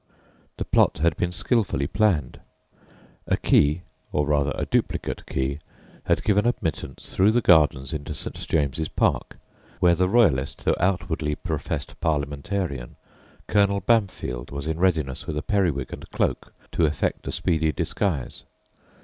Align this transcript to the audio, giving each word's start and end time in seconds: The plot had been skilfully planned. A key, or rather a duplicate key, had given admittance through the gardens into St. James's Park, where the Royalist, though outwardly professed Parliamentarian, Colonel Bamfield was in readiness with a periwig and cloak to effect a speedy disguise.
The 0.57 0.65
plot 0.65 0.97
had 0.97 1.15
been 1.15 1.31
skilfully 1.31 1.85
planned. 1.85 2.39
A 3.27 3.37
key, 3.37 3.83
or 4.11 4.25
rather 4.25 4.51
a 4.55 4.65
duplicate 4.65 5.27
key, 5.27 5.59
had 6.05 6.23
given 6.23 6.47
admittance 6.47 7.11
through 7.13 7.31
the 7.33 7.39
gardens 7.39 7.93
into 7.93 8.15
St. 8.15 8.33
James's 8.47 8.87
Park, 8.89 9.37
where 9.79 9.93
the 9.93 10.09
Royalist, 10.09 10.65
though 10.65 10.73
outwardly 10.79 11.35
professed 11.35 11.99
Parliamentarian, 11.99 12.95
Colonel 13.47 13.81
Bamfield 13.81 14.49
was 14.49 14.65
in 14.65 14.79
readiness 14.79 15.27
with 15.27 15.37
a 15.37 15.43
periwig 15.43 15.93
and 15.93 16.09
cloak 16.09 16.51
to 16.71 16.87
effect 16.87 17.27
a 17.27 17.31
speedy 17.31 17.71
disguise. 17.71 18.43